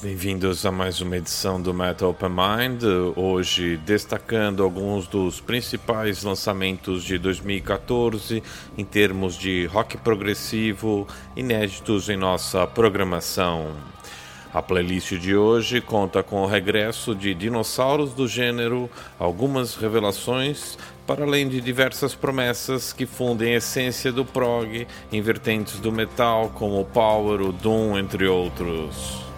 [0.00, 2.82] Bem-vindos a mais uma edição do Metal Open Mind.
[3.14, 8.42] Hoje destacando alguns dos principais lançamentos de 2014
[8.78, 13.72] em termos de rock progressivo inéditos em nossa programação.
[14.54, 21.24] A playlist de hoje conta com o regresso de dinossauros do gênero, algumas revelações, para
[21.24, 26.80] além de diversas promessas que fundem a essência do prog em vertentes do metal como
[26.80, 29.33] o power, o doom, entre outros.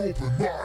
[0.00, 0.61] open, mind.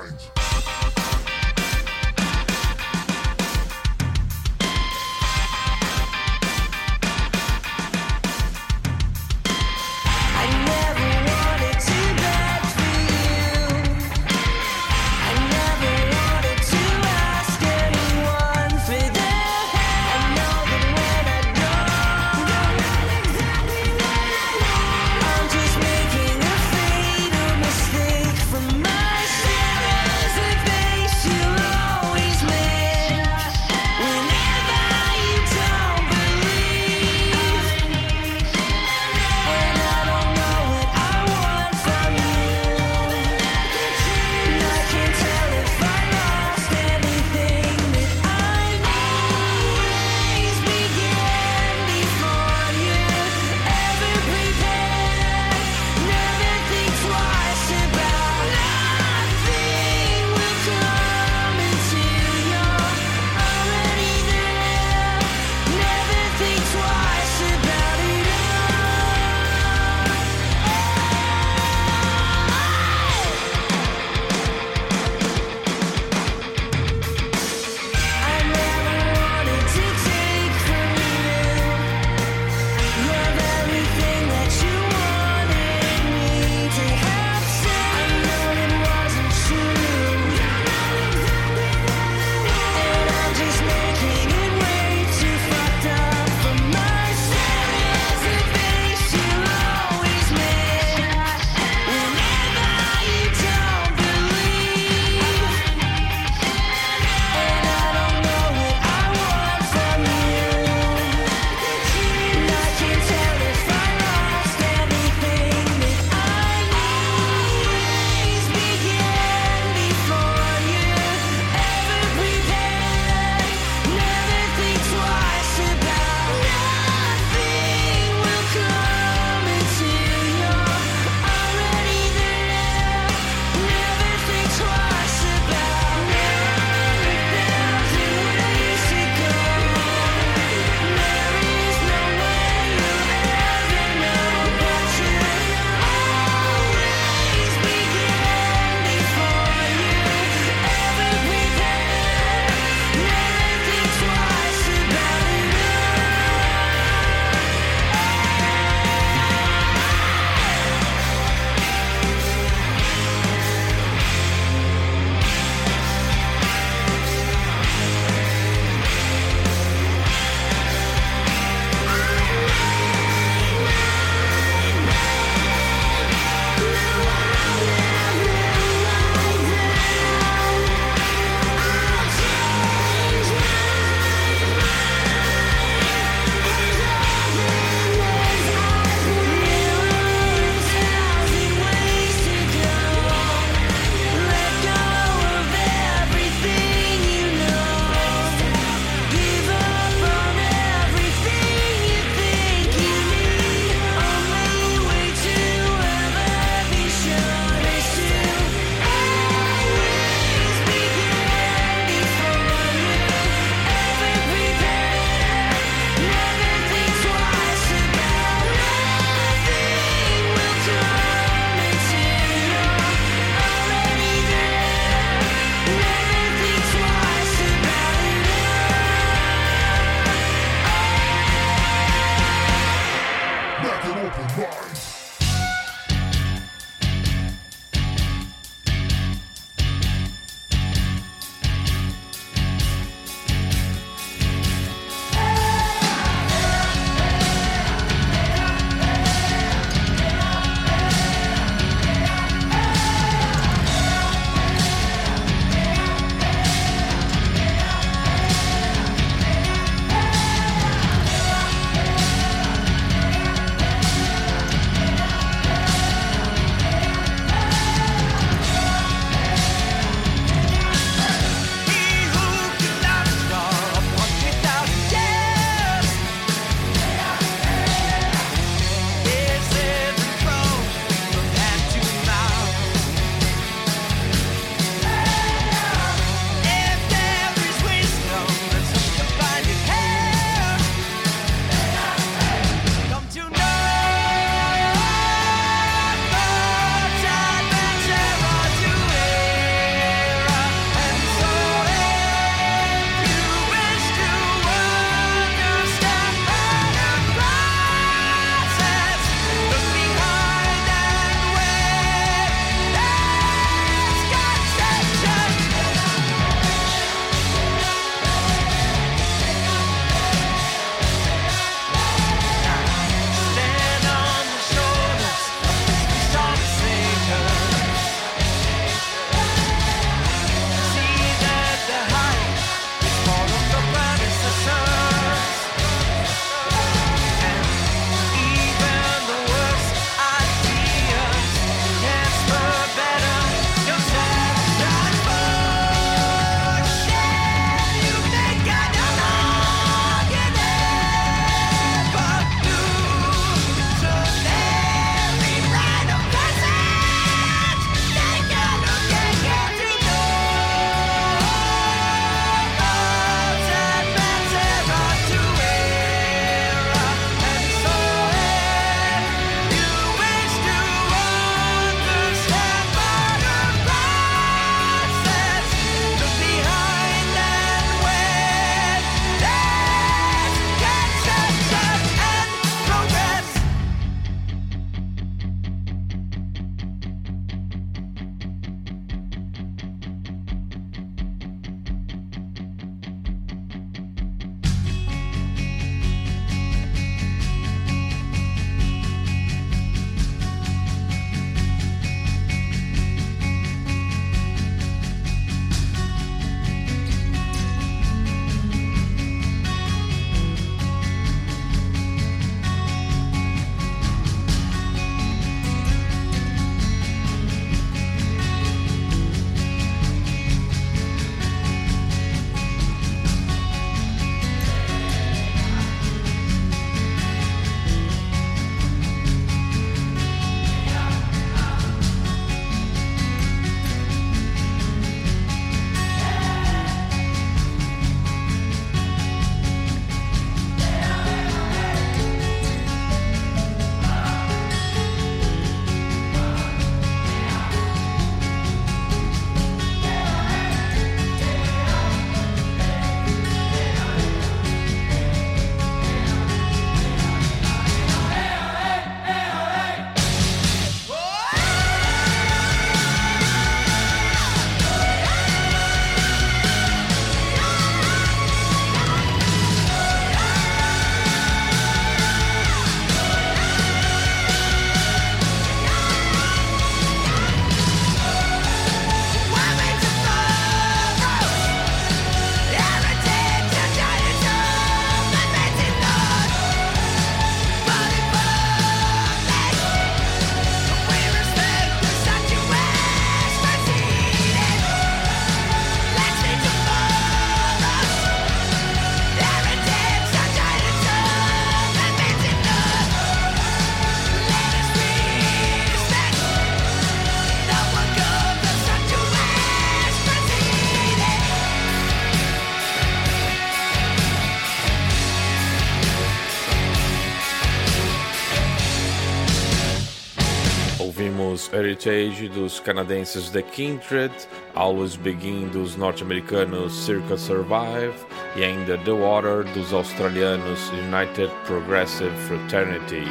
[521.58, 524.12] Heritage dos canadenses The Kindred,
[524.54, 527.96] Always Begin dos norte-americanos Circa Survive
[528.36, 533.08] e ainda The Water dos australianos United Progressive Fraternity.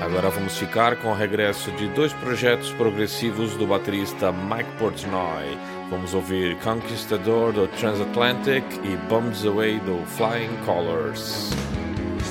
[0.00, 5.58] Agora vamos ficar com o regresso de dois projetos progressivos do baterista Mike Portnoy.
[5.90, 11.50] Vamos ouvir Conquistador do Transatlantic e Bombs Away do Flying Colors.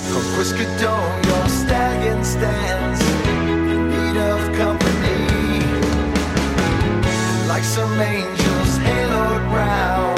[0.10, 1.50] Conquistador, your
[2.24, 2.36] stands
[3.28, 5.23] in need of company.
[7.54, 10.10] like some angels haloed brow,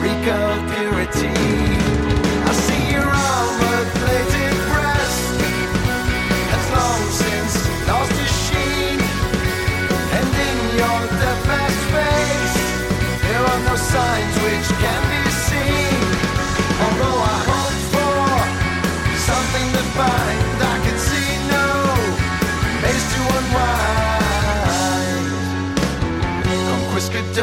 [0.00, 1.28] reek of purity.
[2.48, 5.28] I see your armor plated breast
[6.52, 7.54] has long since
[7.86, 8.98] lost its sheen,
[10.16, 12.56] and in your steadfast face
[13.24, 15.17] there are no signs which can be.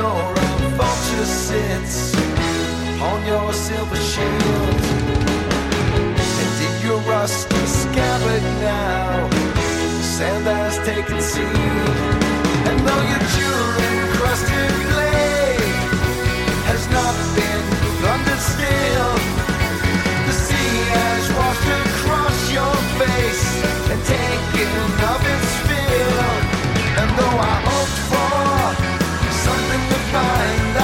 [0.05, 2.15] Conquistador of vulture sits
[3.01, 4.81] on your silver shield.
[6.41, 9.29] And in your rusty scabbard now,
[10.01, 11.45] sand has taken seed.
[12.69, 15.73] And though your jewelry encrusted blade
[16.69, 17.63] has not been
[18.05, 19.13] London still.
[20.27, 23.47] The sea has washed across your face
[23.91, 24.71] and taken
[25.13, 26.21] of its fill.
[27.01, 27.74] And though I
[30.15, 30.74] fine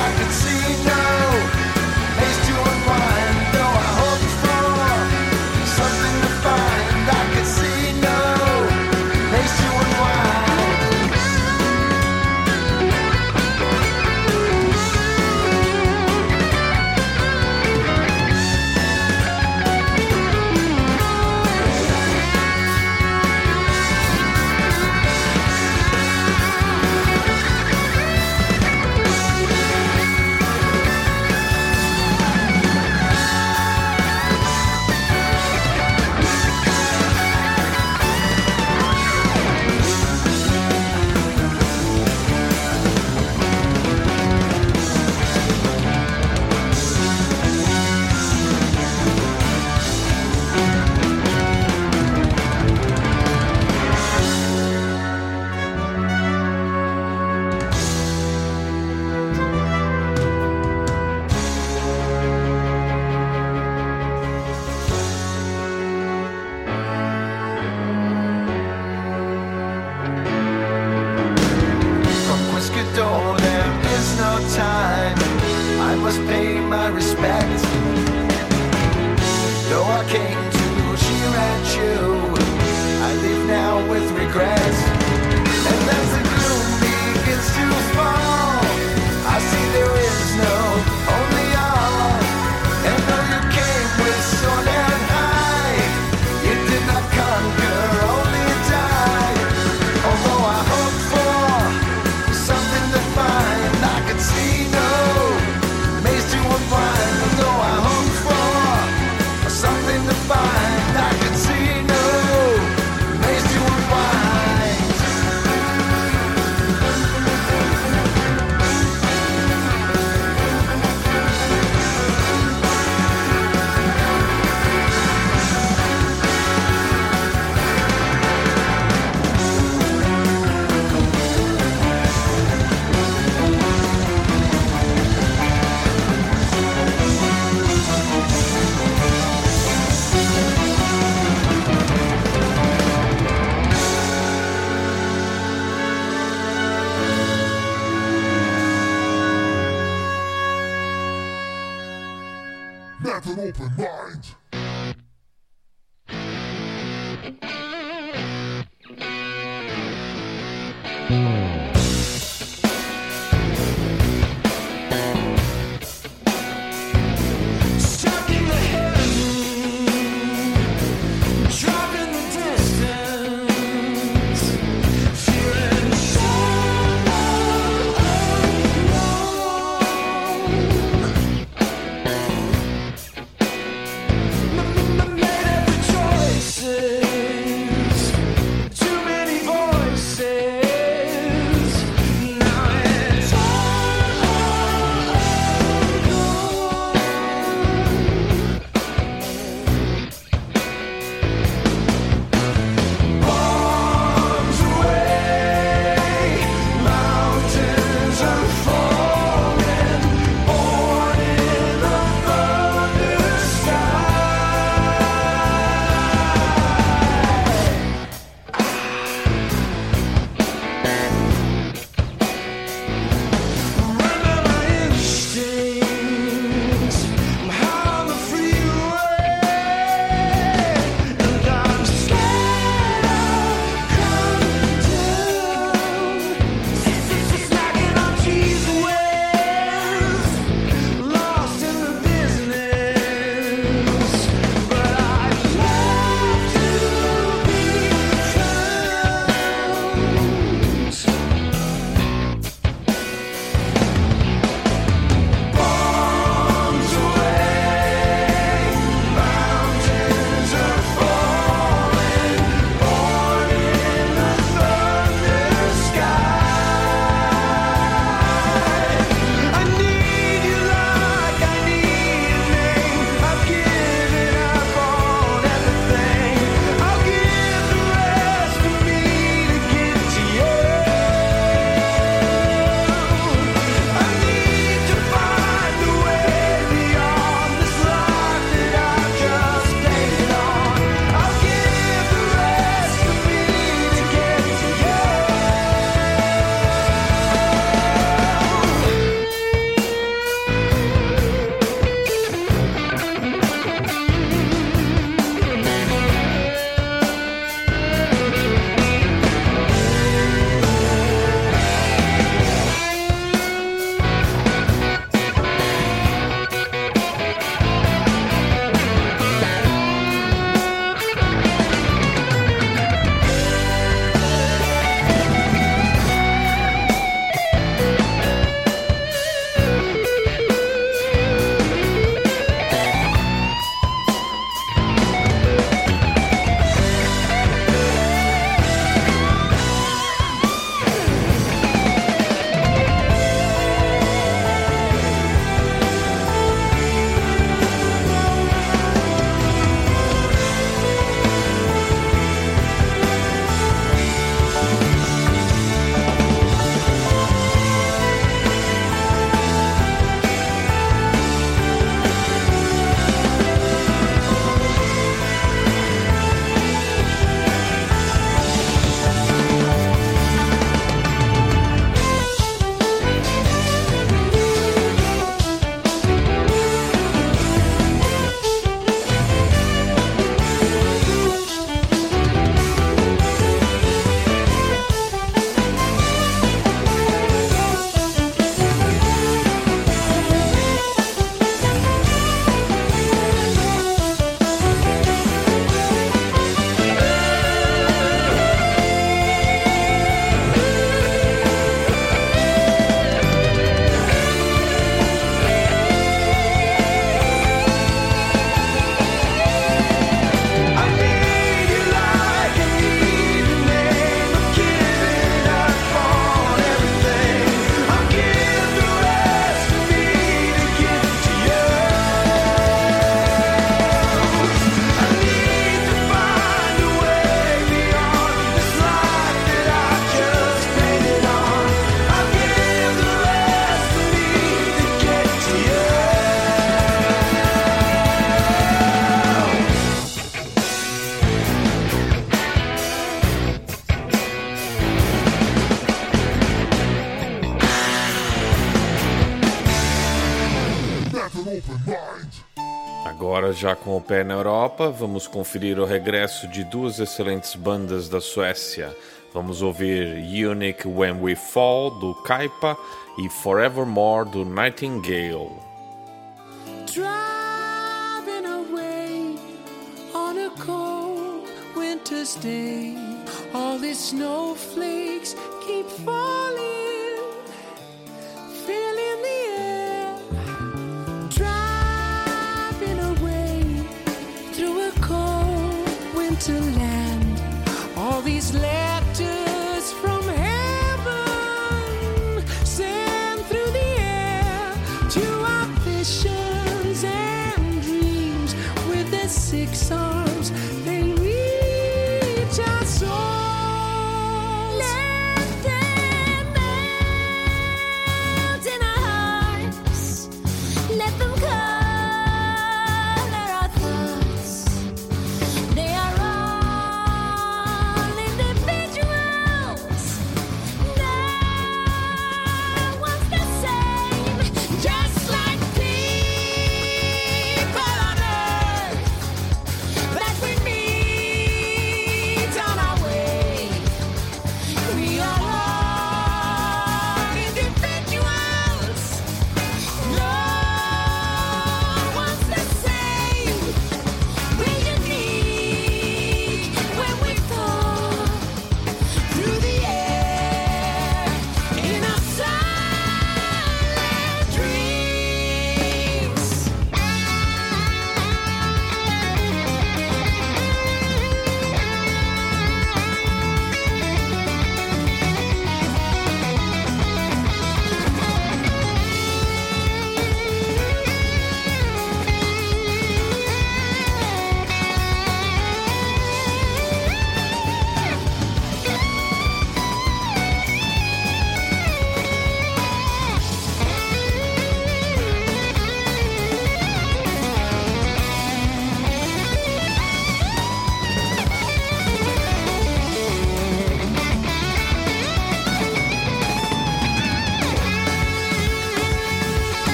[453.61, 458.19] já com o pé na Europa, vamos conferir o regresso de duas excelentes bandas da
[458.19, 458.91] Suécia.
[459.35, 462.75] Vamos ouvir Unique When We Fall, do Kaipa,
[463.19, 465.60] e Forevermore, do Nightingale.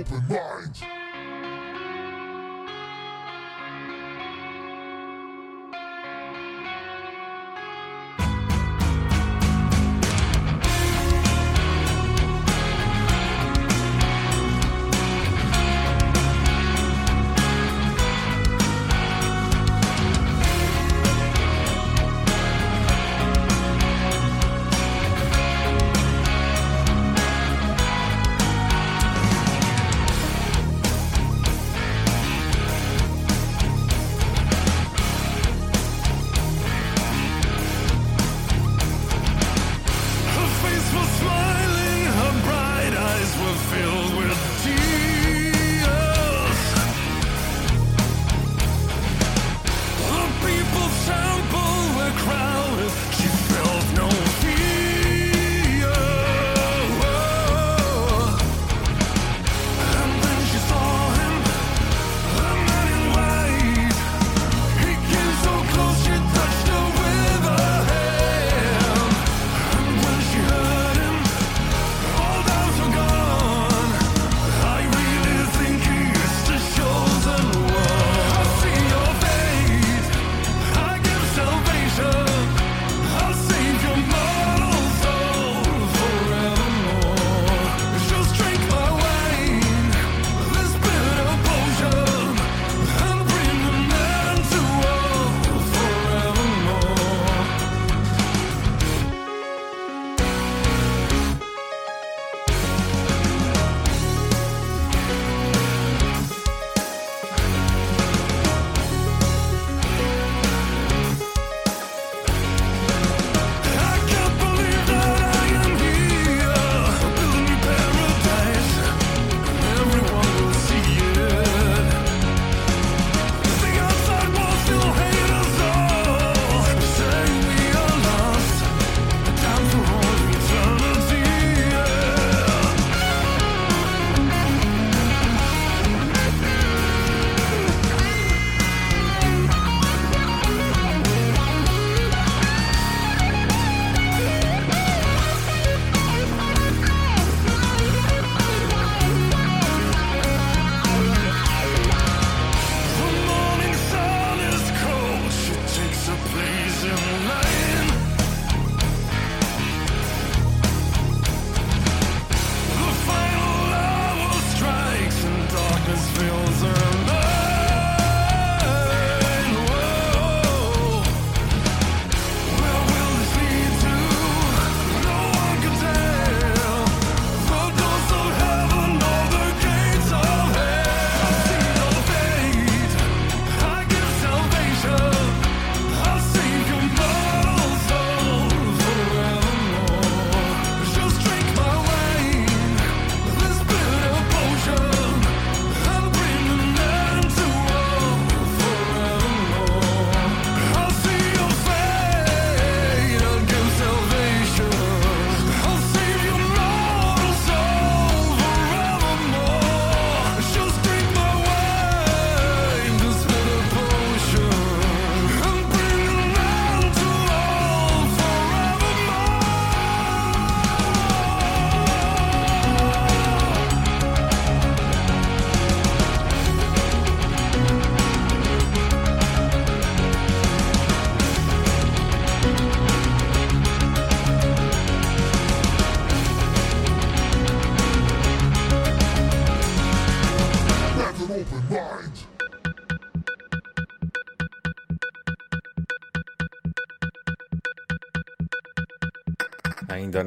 [0.00, 0.49] open mind.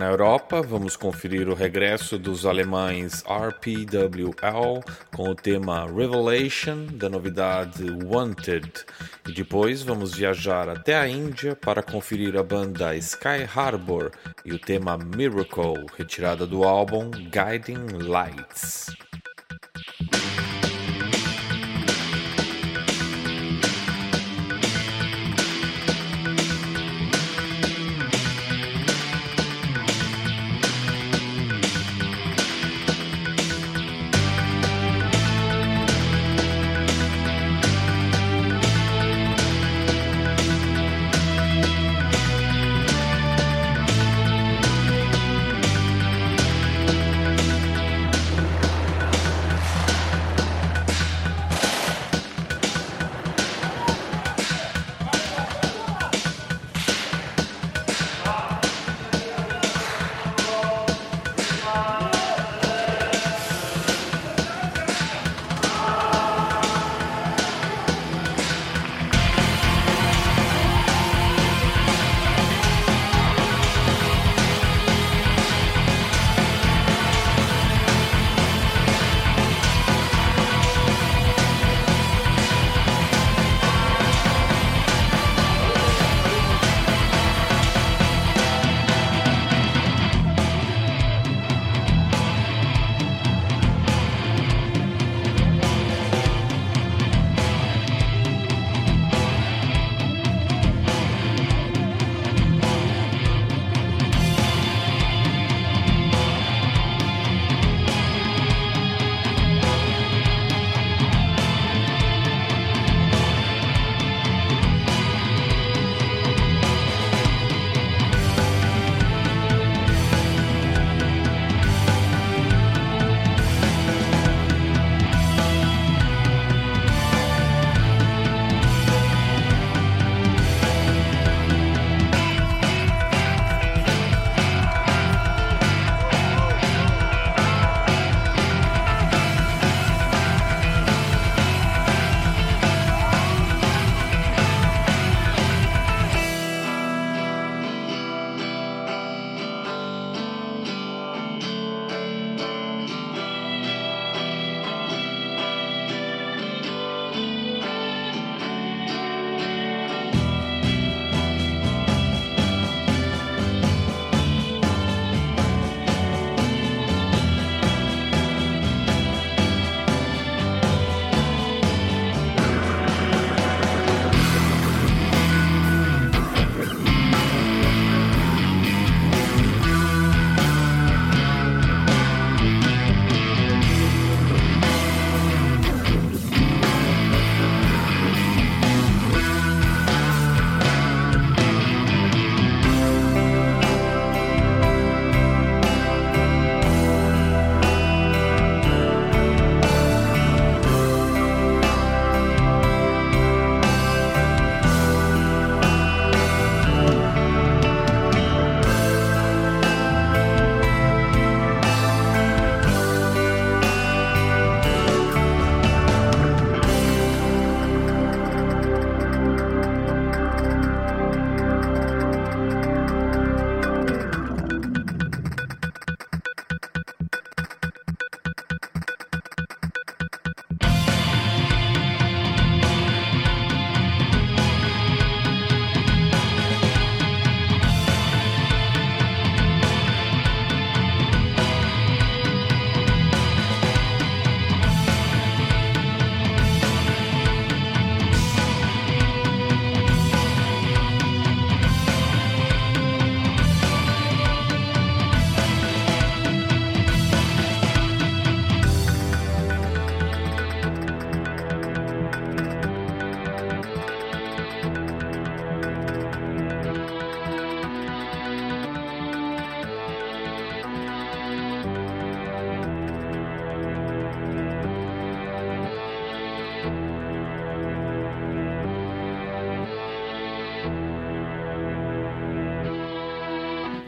[0.04, 4.84] na Europa, vamos conferir o regresso dos alemães RPWL
[5.16, 8.70] com o tema Revelation da novidade Wanted.
[9.26, 14.12] E depois vamos viajar até a Índia para conferir a banda Sky Harbor
[14.44, 19.03] e o tema Miracle, retirada do álbum Guiding Lights.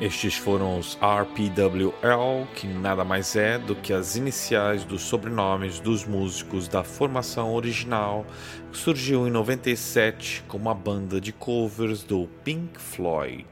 [0.06, 6.06] Estes foram os RPWL, que nada mais é do que as iniciais dos sobrenomes dos
[6.06, 8.24] músicos da formação original,
[8.72, 13.48] que surgiu em 97 como uma banda de covers do Pink Floyd.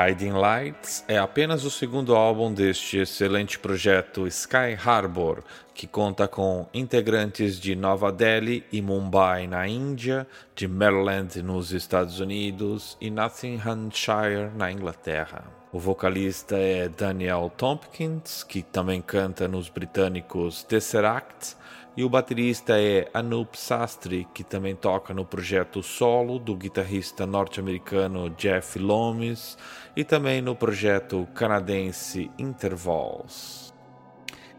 [0.00, 5.42] Guiding Lights é apenas o segundo álbum deste excelente projeto Sky Harbor,
[5.74, 12.18] que conta com integrantes de Nova Delhi e Mumbai na Índia, de Maryland nos Estados
[12.18, 15.44] Unidos e Nottinghamshire na Inglaterra.
[15.70, 21.56] O vocalista é Daniel Tompkins, que também canta nos britânicos Tesseract,
[21.96, 28.30] e o baterista é Anup Sastry, que também toca no projeto solo do guitarrista norte-americano
[28.30, 29.58] Jeff Loomis
[29.96, 33.70] e também no projeto canadense Intervals.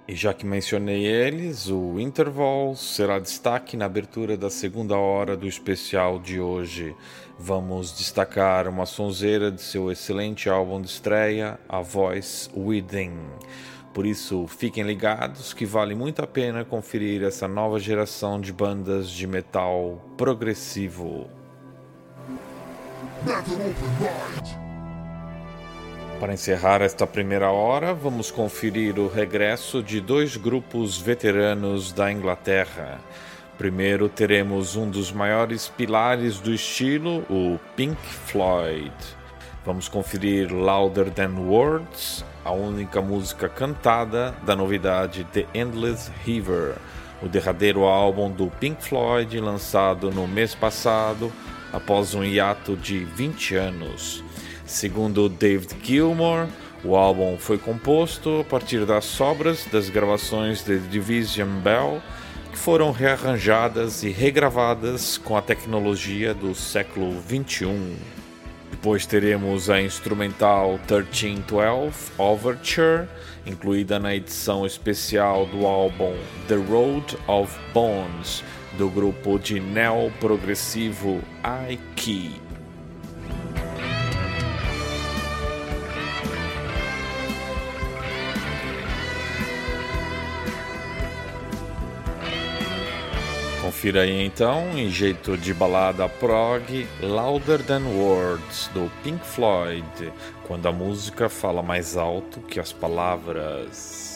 [0.07, 5.47] E já que mencionei eles, o Intervals será destaque na abertura da segunda hora do
[5.47, 6.95] especial de hoje.
[7.39, 13.13] Vamos destacar uma sonzeira de seu excelente álbum de estreia, A Voice Within.
[13.93, 19.09] Por isso, fiquem ligados que vale muito a pena conferir essa nova geração de bandas
[19.09, 21.29] de metal progressivo.
[26.21, 32.99] Para encerrar esta primeira hora, vamos conferir o regresso de dois grupos veteranos da Inglaterra.
[33.57, 38.93] Primeiro teremos um dos maiores pilares do estilo, o Pink Floyd.
[39.65, 46.75] Vamos conferir Louder Than Words, a única música cantada da novidade The Endless River,
[47.19, 51.33] o derradeiro álbum do Pink Floyd lançado no mês passado,
[51.73, 54.23] após um hiato de 20 anos.
[54.71, 56.47] Segundo David Gilmour,
[56.81, 62.01] o álbum foi composto a partir das sobras das gravações de Division Bell,
[62.49, 67.97] que foram rearranjadas e regravadas com a tecnologia do século 21.
[68.71, 73.09] Depois teremos a instrumental 1312 Overture,
[73.45, 76.15] incluída na edição especial do álbum
[76.47, 78.41] The Road of Bones,
[78.77, 82.40] do grupo de neo-progressivo I-Key.
[93.81, 100.13] Confira aí então, em jeito de balada prog, Louder Than Words, do Pink Floyd,
[100.43, 104.10] quando a música fala mais alto que as palavras.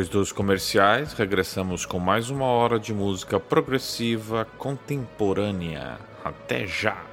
[0.00, 5.98] Depois dos comerciais, regressamos com mais uma hora de música progressiva contemporânea.
[6.24, 7.04] Até já!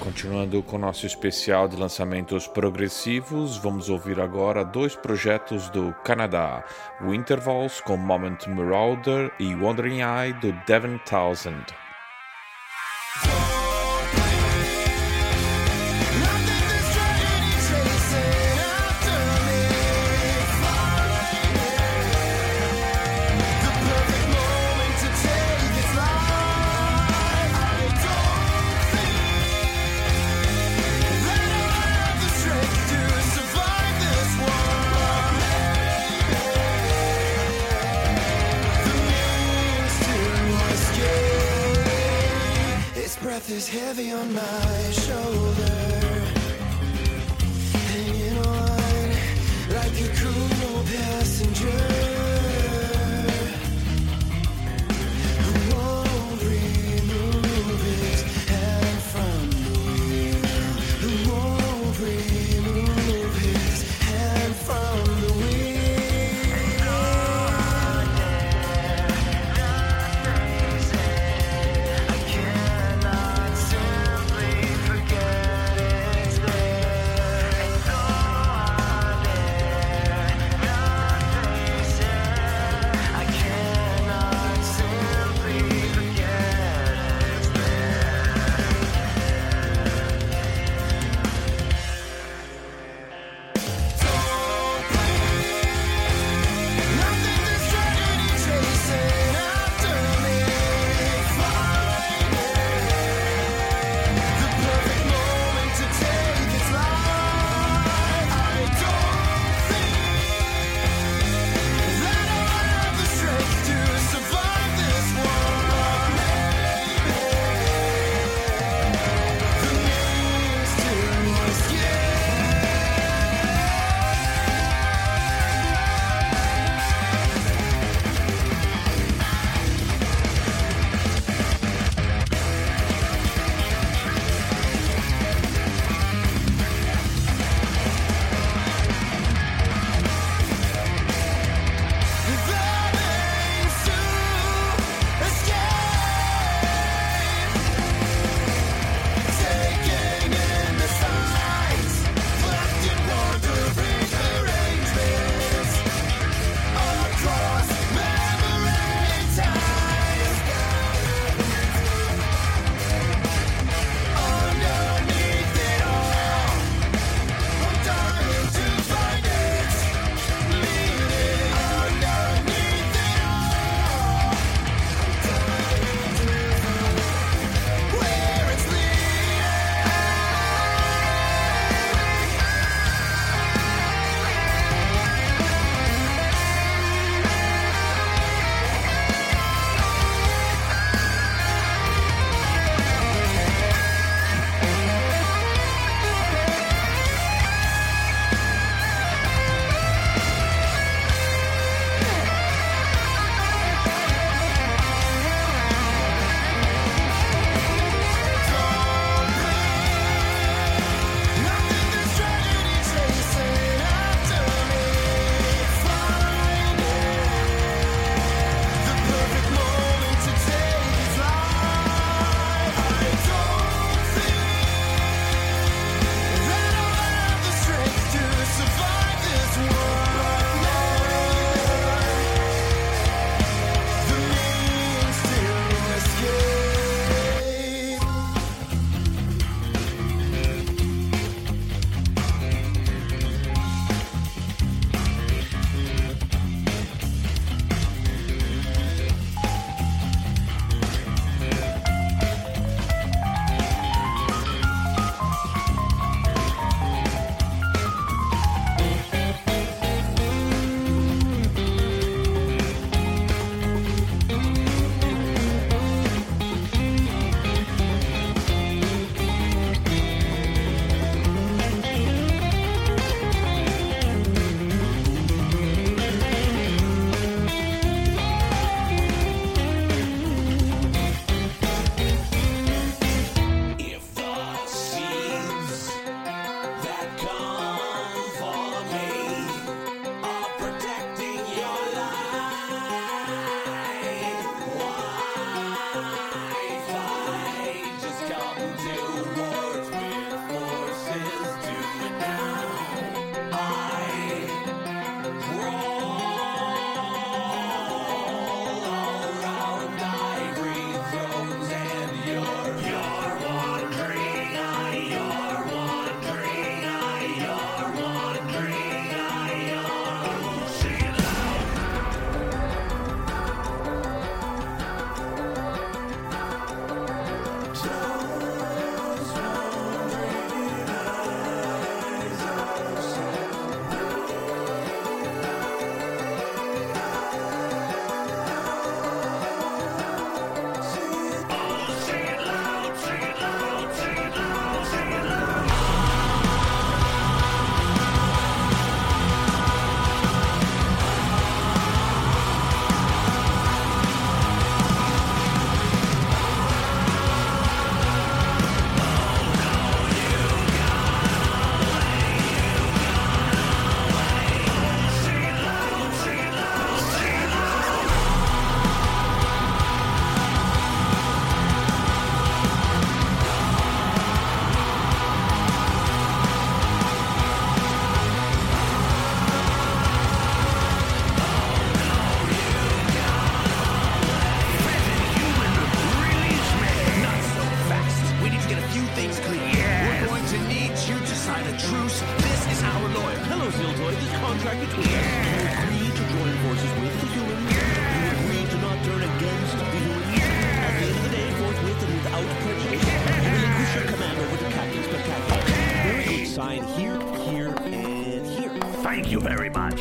[0.00, 6.64] Continuando com nosso especial de lançamentos progressivos, vamos ouvir agora dois projetos do Canadá:
[7.00, 11.81] o Intervals com Moment Marauder e Wandering Eye do Devon Townsend.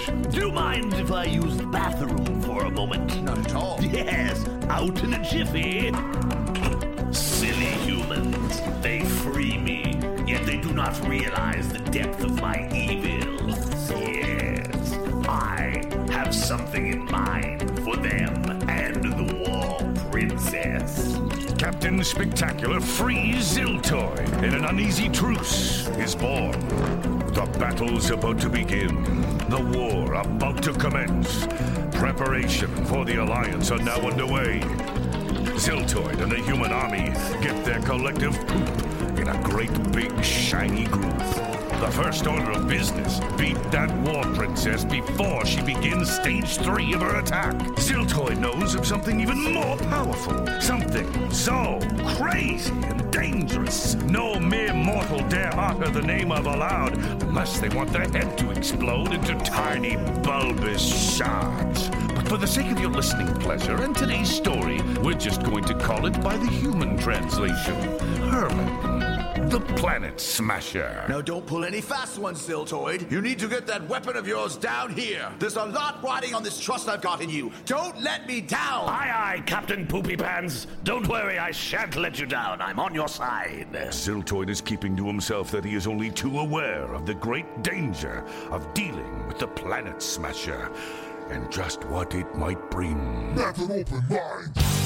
[0.05, 3.23] Do you mind if I use the bathroom for a moment?
[3.23, 3.79] Not at all.
[3.83, 5.91] Yes, out in a jiffy.
[7.11, 8.61] Silly humans.
[8.81, 13.49] They free me, yet they do not realize the depth of my evil.
[13.89, 14.93] Yes,
[15.27, 19.77] I have something in mind for them and the War
[20.09, 21.19] Princess.
[21.59, 27.20] Captain Spectacular frees Ziltoy in an uneasy truce is born.
[27.33, 29.03] The battle's about to begin.
[29.49, 31.47] The war about to commence.
[31.97, 34.59] Preparation for the Alliance are now underway.
[35.55, 41.50] Ziltoid and the human army get their collective poop in a great big shiny group.
[41.81, 47.01] The first order of business beat that war princess before she begins stage three of
[47.01, 47.55] her attack.
[47.77, 50.45] Ziltoid knows of something even more powerful.
[50.61, 51.79] Something so
[52.15, 53.95] crazy and dangerous.
[53.95, 58.51] No mere mortal dare utter the name of aloud unless they want their head to
[58.51, 61.89] explode into tiny bulbous shards.
[62.13, 65.73] But for the sake of your listening pleasure and today's story, we're just going to
[65.73, 67.75] call it by the human translation
[68.29, 68.90] Herman,
[69.51, 71.03] the Planet Smasher.
[71.09, 73.11] Now don't pull any fast ones, Siltoid.
[73.11, 75.29] You need to get that weapon of yours down here.
[75.39, 77.51] There's a lot riding on this trust I've got in you.
[77.65, 78.87] Don't let me down.
[78.87, 80.67] Aye, aye, Captain Poopy Pants.
[80.85, 82.61] Don't worry, I shan't let you down.
[82.61, 83.67] I'm on your side.
[83.73, 88.23] Siltoid is keeping to himself that he is only too aware of the great danger
[88.51, 90.71] of dealing with the Planet Smasher
[91.29, 93.35] and just what it might bring.
[93.35, 94.80] Have an open mind.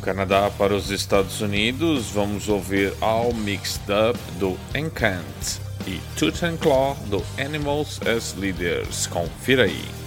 [0.00, 6.56] Canadá para os Estados Unidos, vamos ouvir All Mixed Up do Encant e Tooth and
[6.56, 9.06] Claw do Animals as Leaders.
[9.06, 9.99] Confira aí.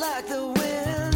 [0.00, 1.09] like the wind.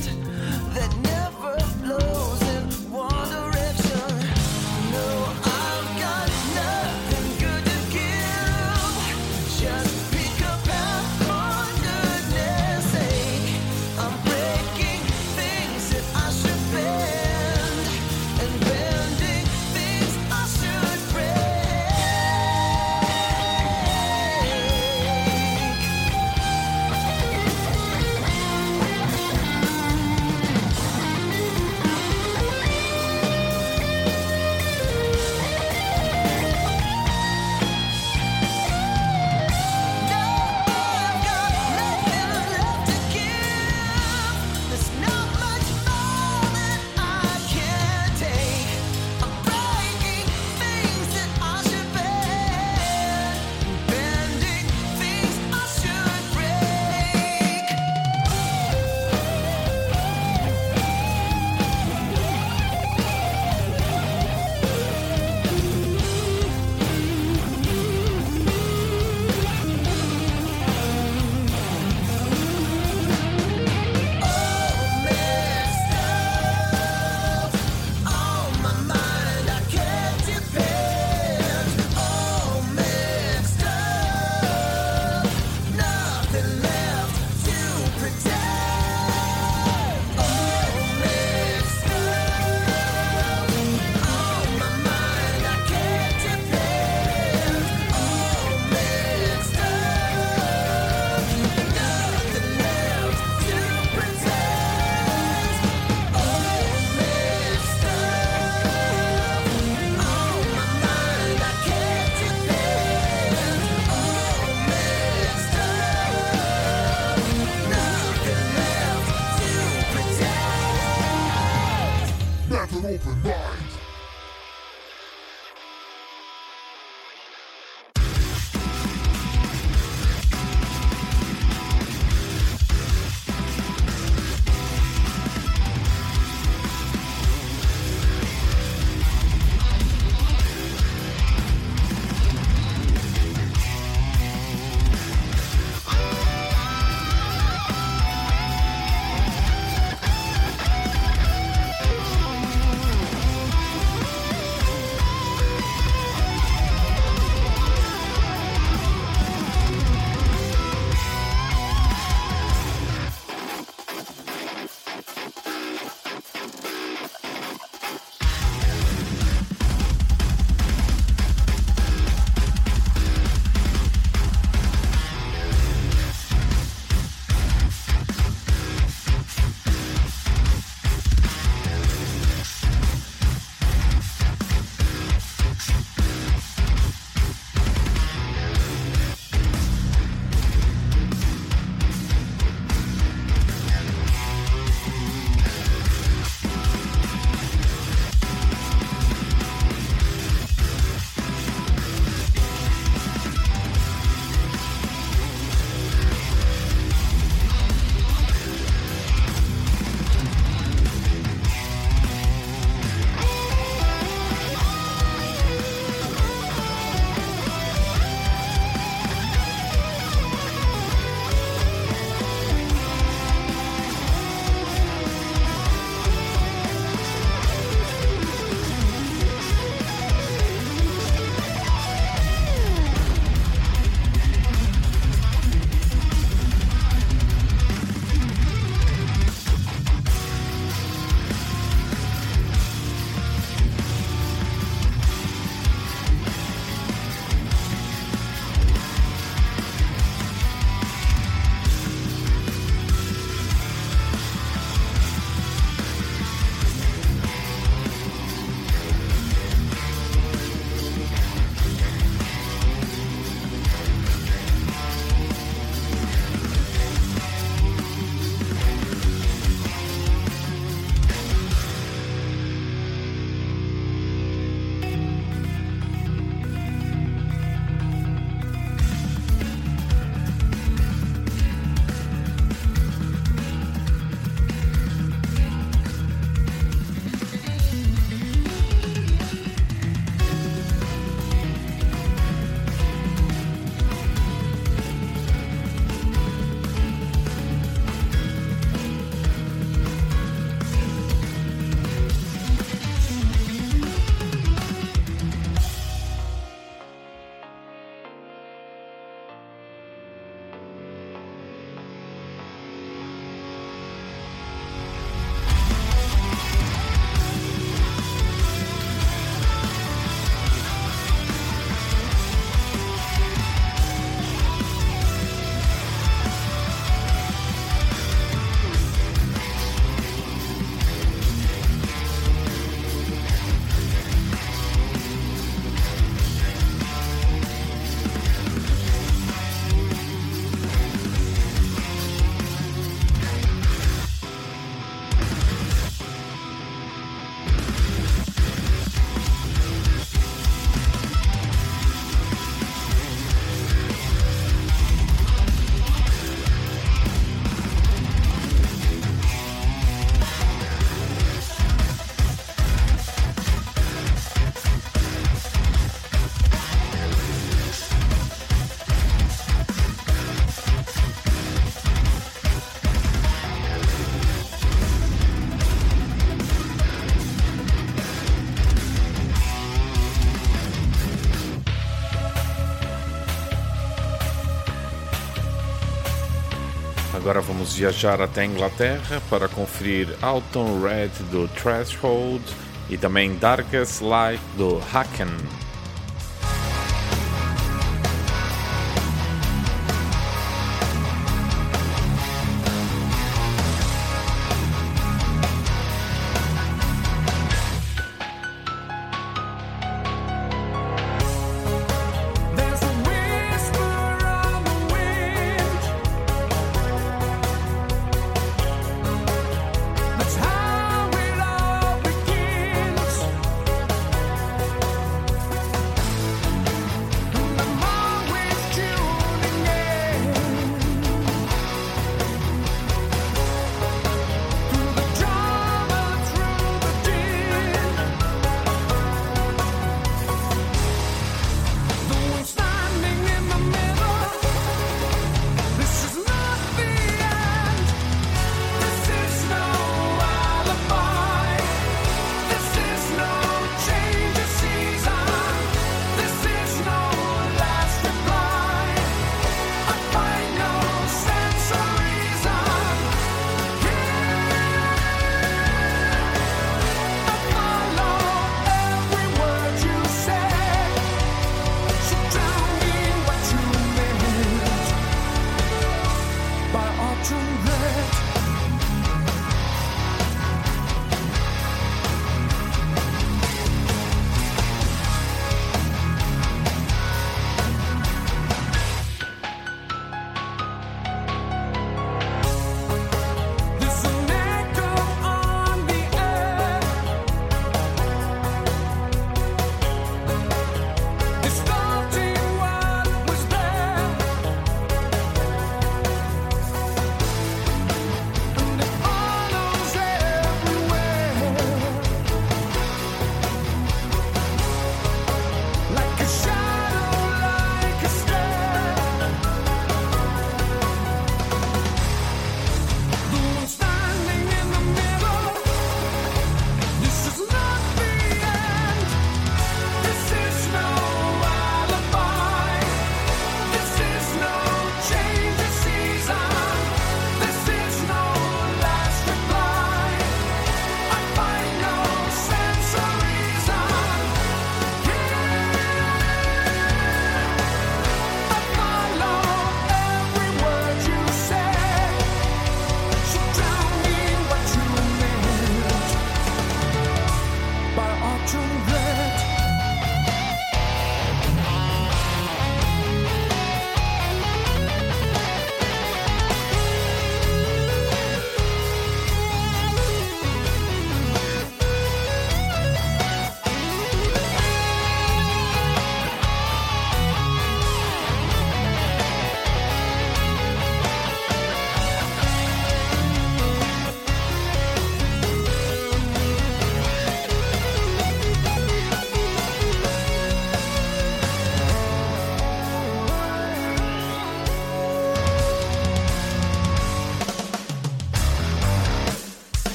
[387.24, 392.44] Agora vamos viajar até a Inglaterra para conferir Alton Red do Threshold
[392.90, 395.28] e também Darkest Light do Haken.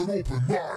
[0.00, 0.69] Not an open mind.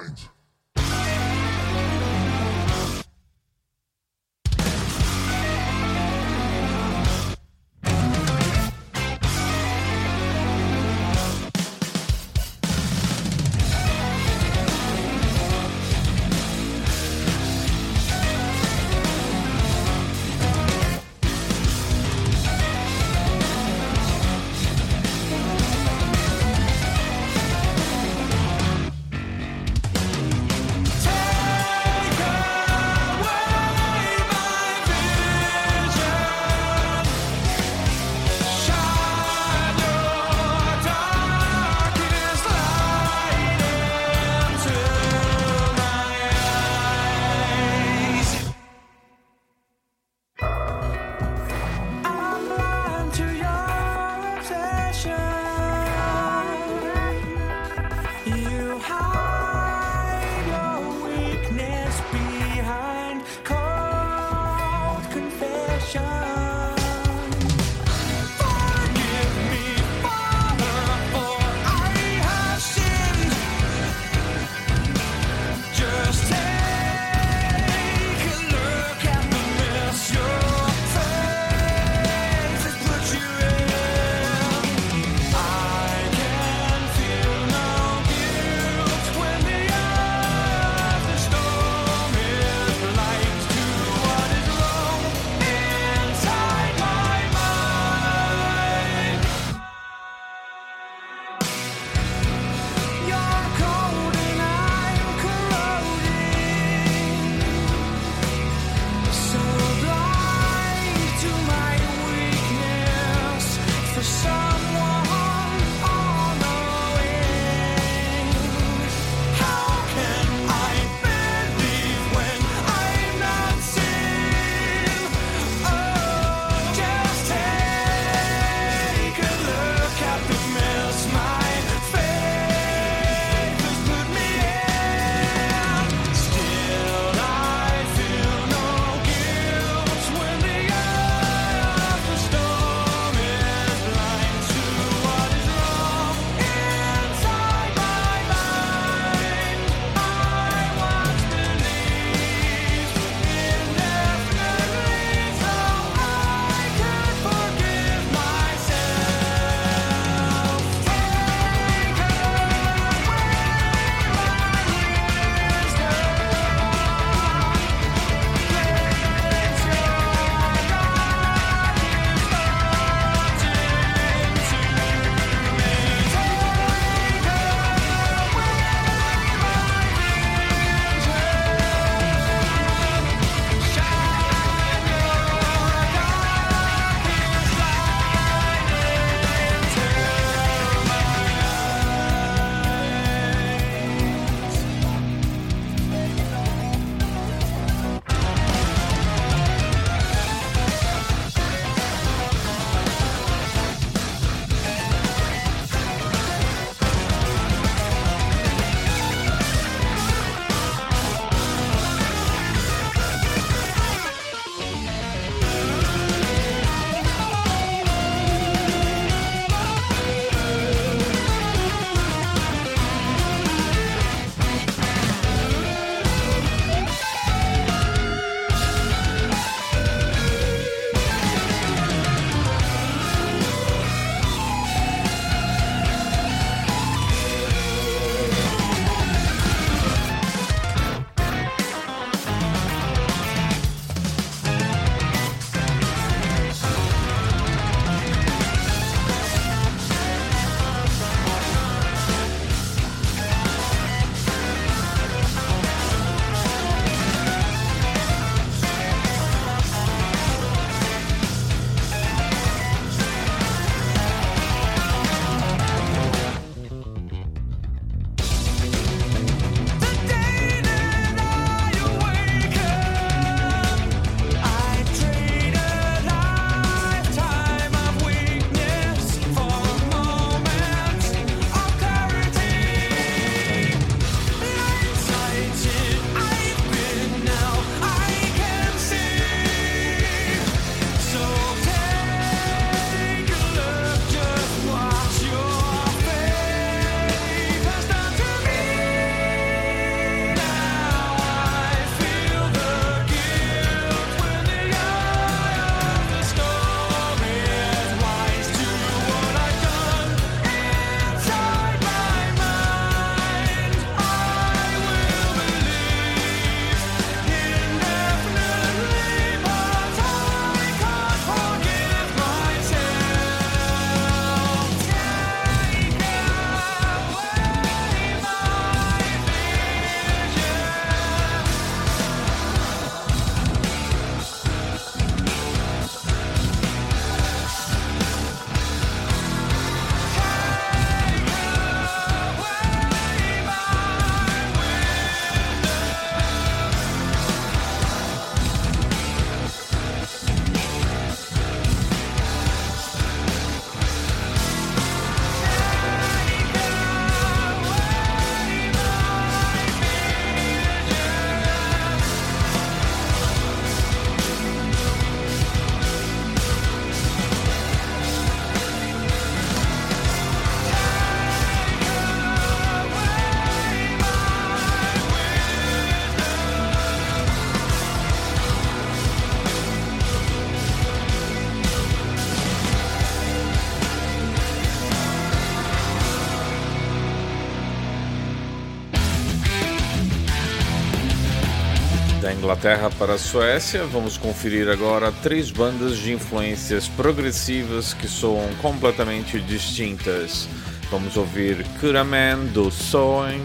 [392.43, 399.39] Inglaterra para a Suécia, vamos conferir agora três bandas de influências progressivas que soam completamente
[399.39, 400.49] distintas.
[400.91, 403.41] Vamos ouvir Kuraman do Soen,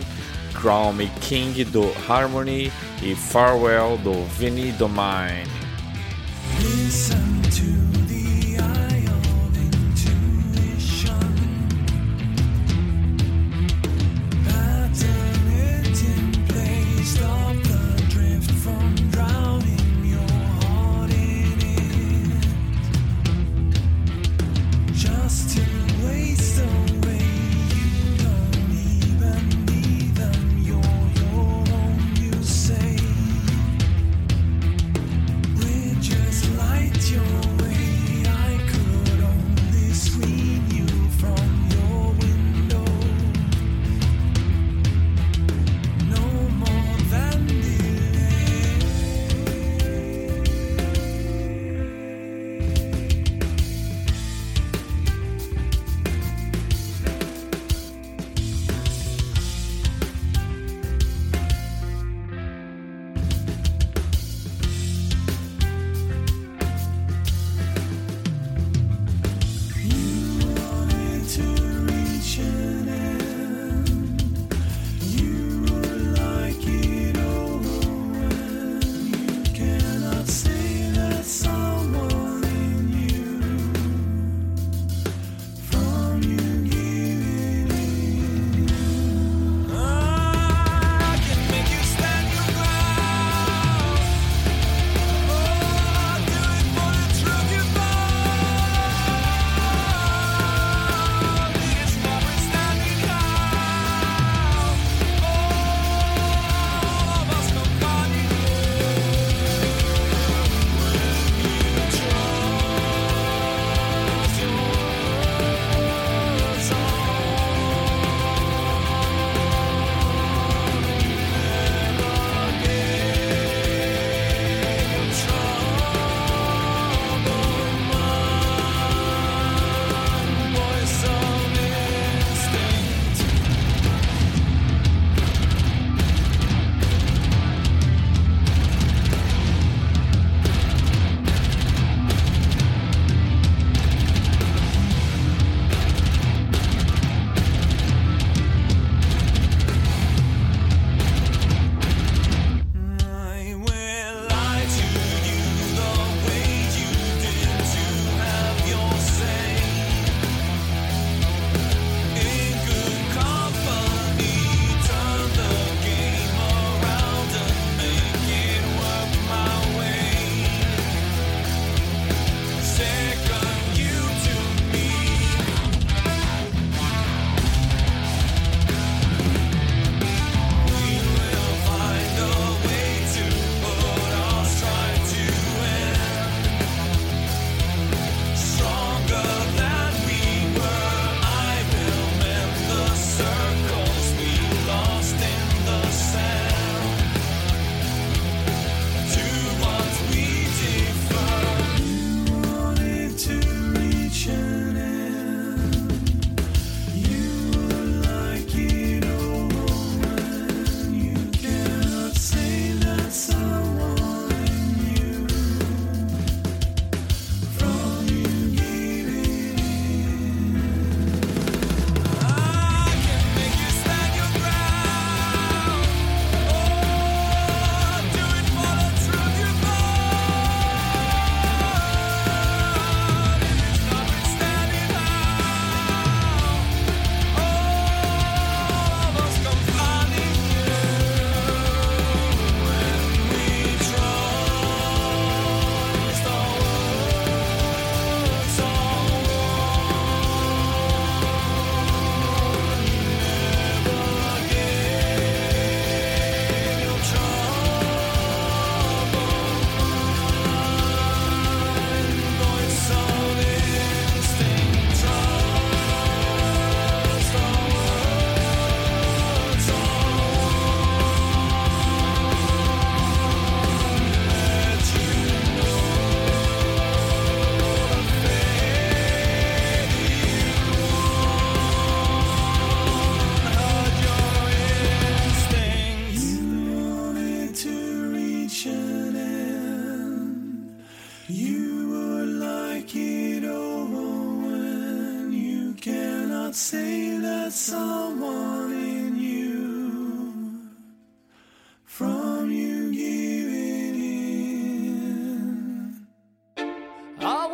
[0.52, 5.57] Crown King do Harmony e Farewell do Vinnie Domain.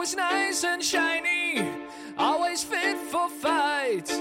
[0.04, 1.66] Always nice and shiny,
[2.18, 4.12] always fit for fight.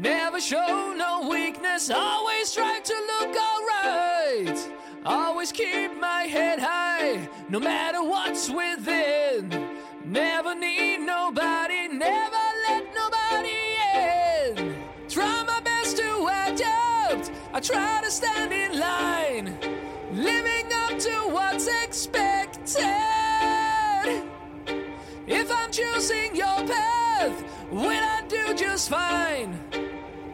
[0.00, 4.70] Never show no weakness, always try to look alright.
[5.04, 9.50] Always keep my head high, no matter what's within.
[10.06, 13.58] Never need nobody, never let nobody
[13.94, 14.74] in.
[15.06, 19.54] Try my best to adapt, I try to stand in line,
[20.14, 23.35] living up to what's expected.
[27.76, 29.58] Will I do just fine?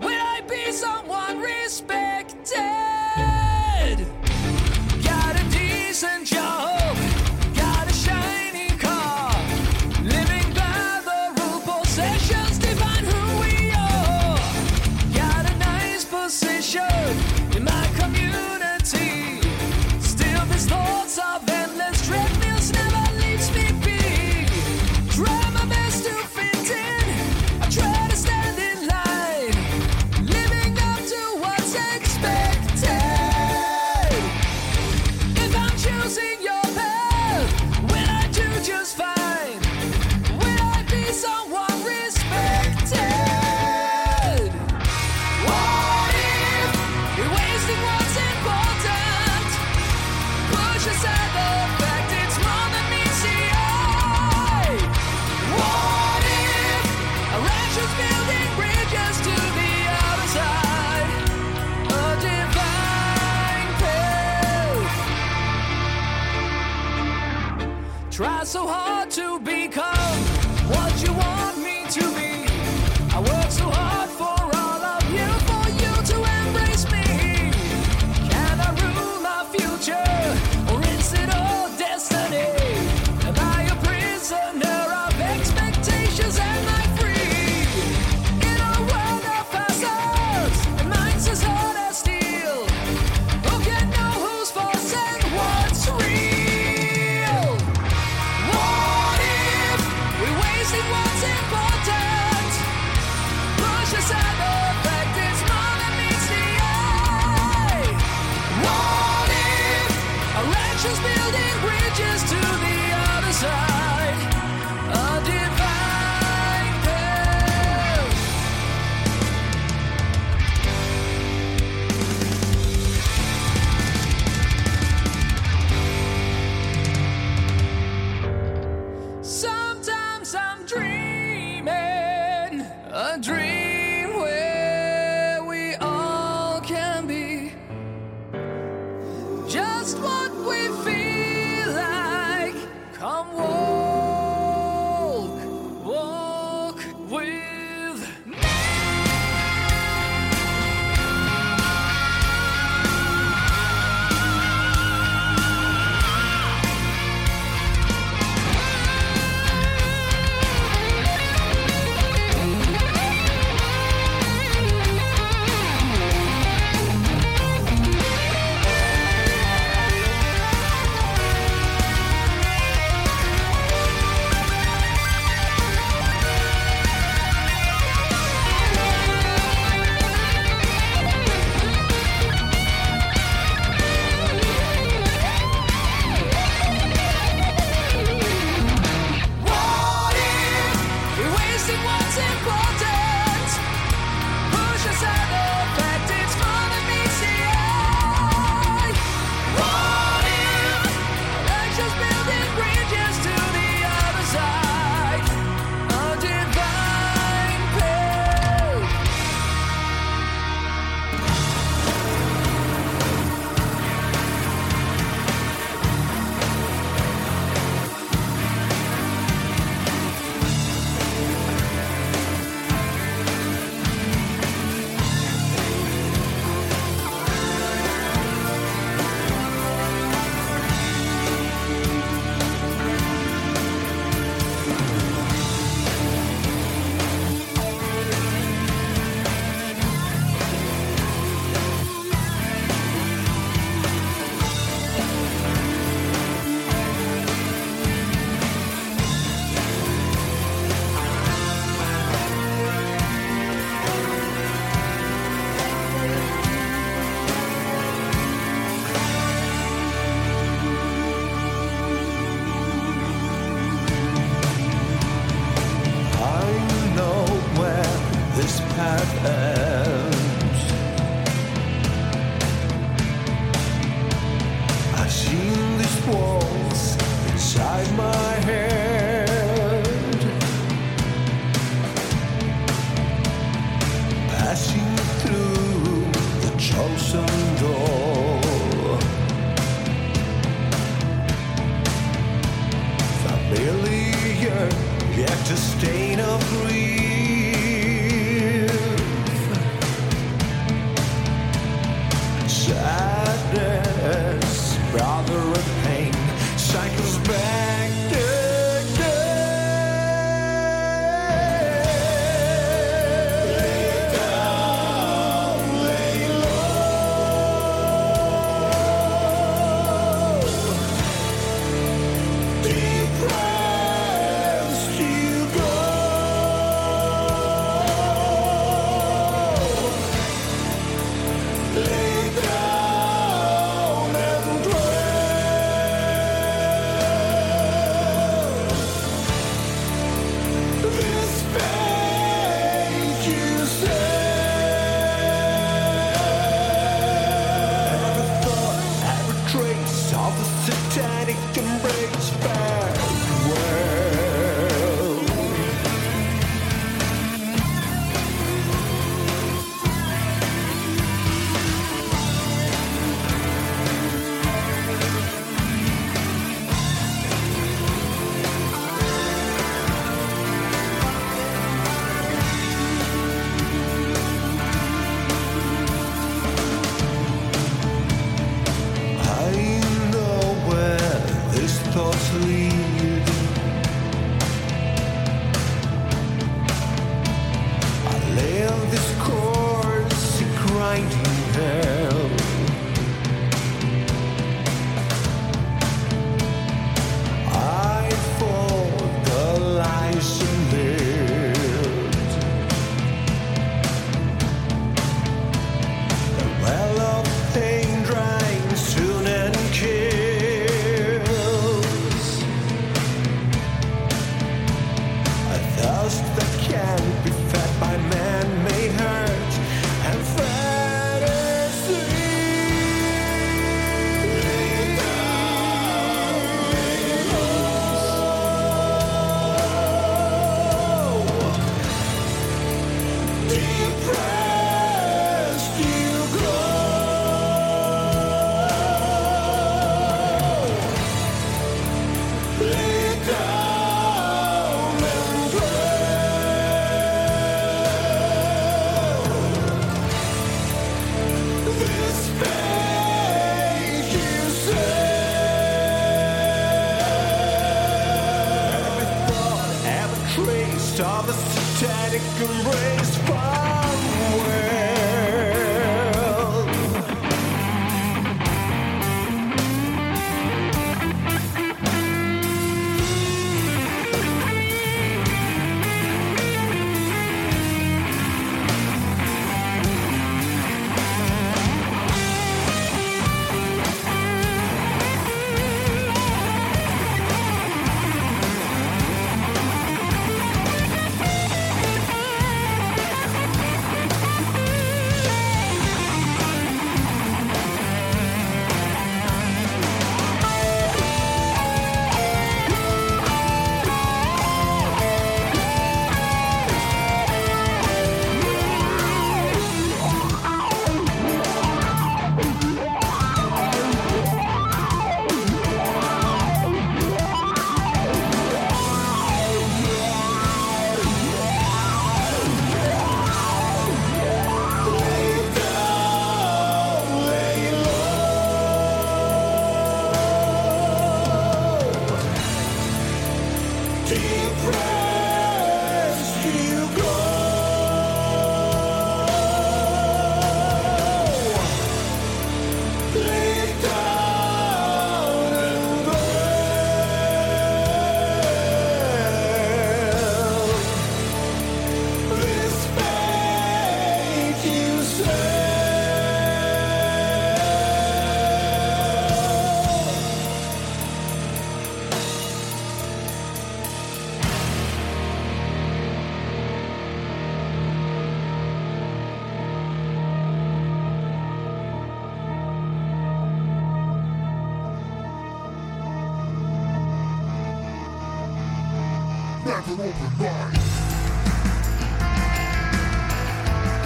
[0.00, 2.11] Will I be someone respected?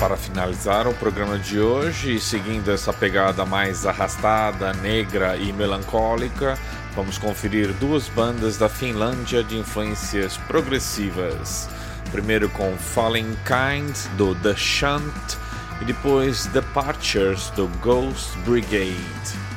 [0.00, 6.58] para finalizar o programa de hoje, seguindo essa pegada mais arrastada, negra e melancólica,
[6.94, 11.68] vamos conferir duas bandas da Finlândia de influências progressivas.
[12.10, 15.36] Primeiro com Falling Kind do The Shunt
[15.80, 19.55] e depois Departures do Ghost Brigade.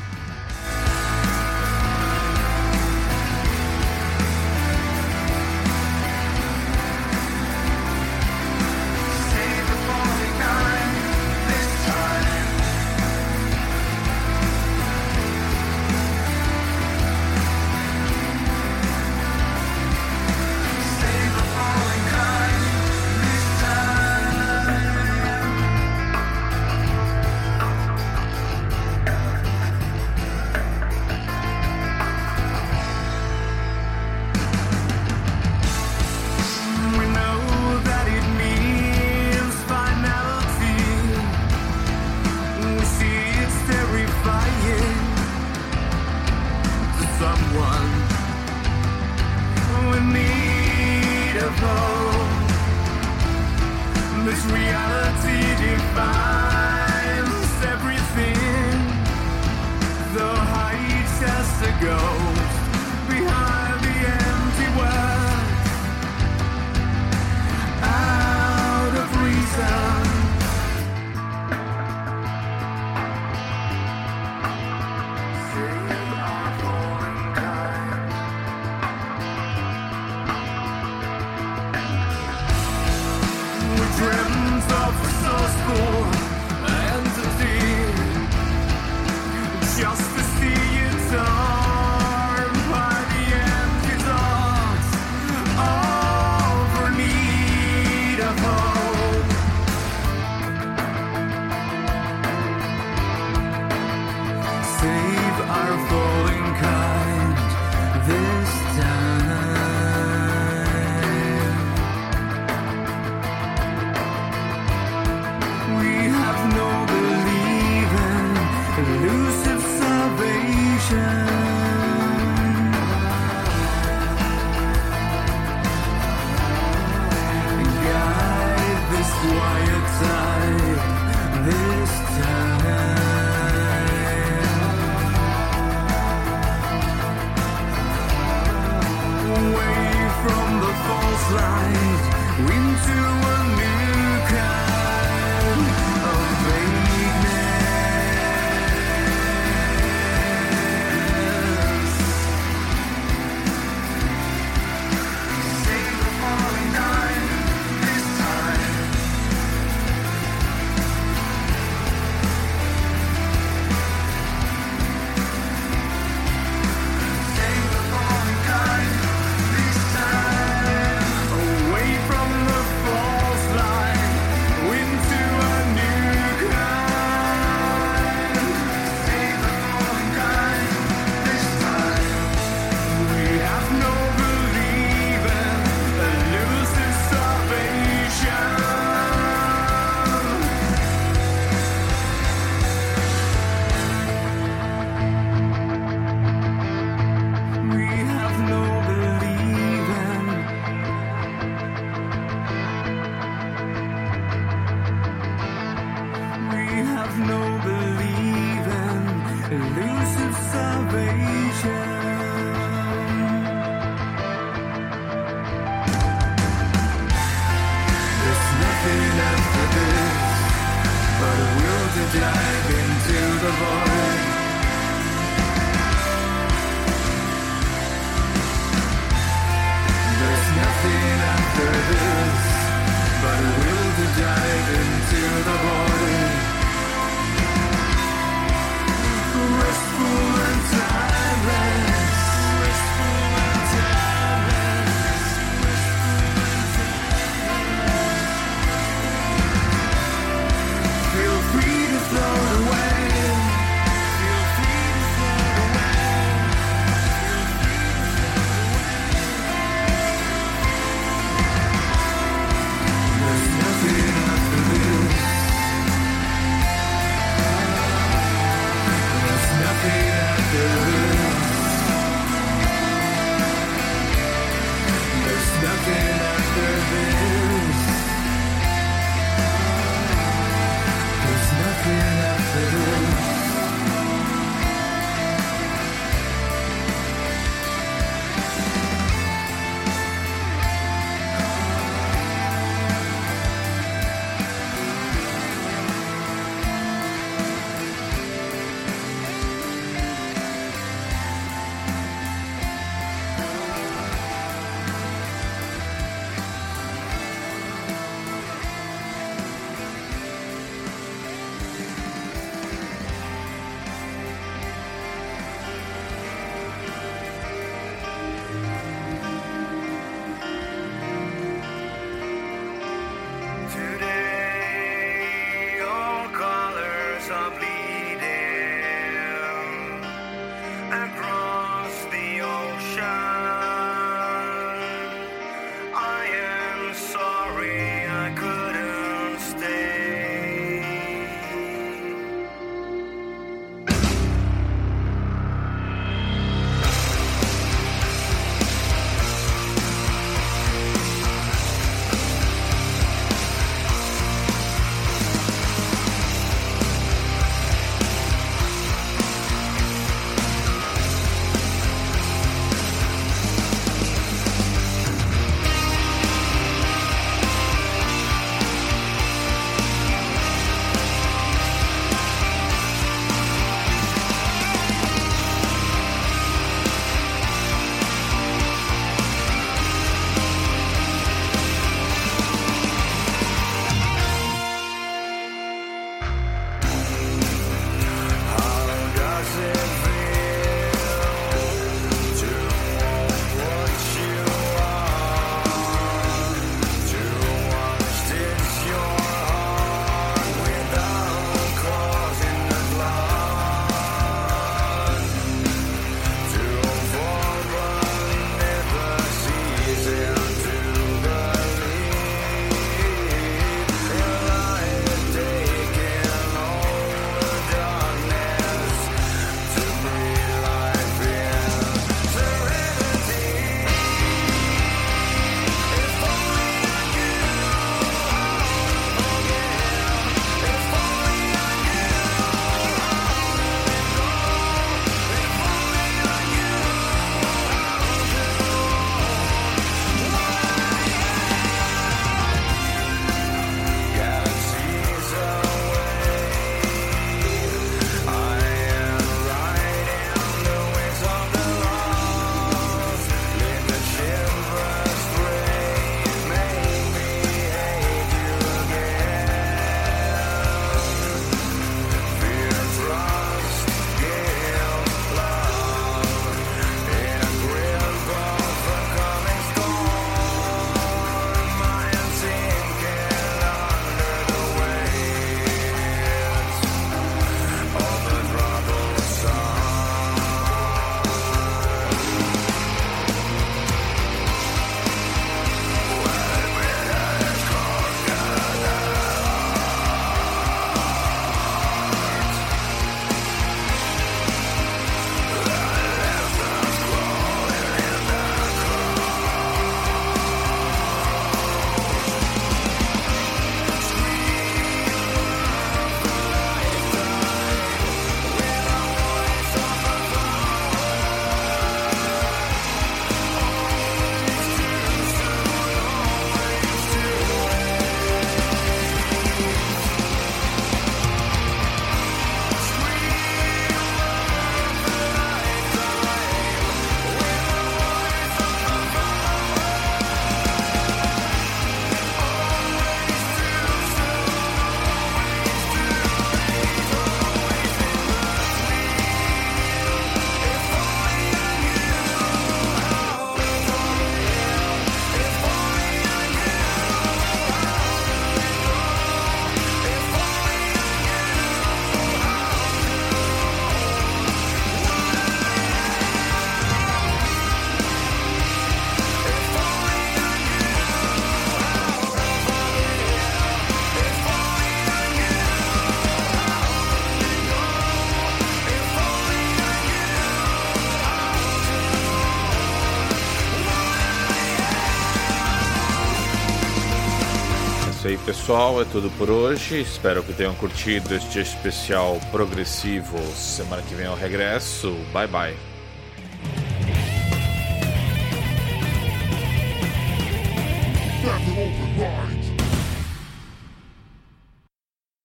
[578.69, 579.99] Pessoal, é tudo por hoje.
[579.99, 583.39] Espero que tenham curtido este especial progressivo.
[583.55, 585.11] Semana que vem eu regresso.
[585.33, 585.88] Bye bye.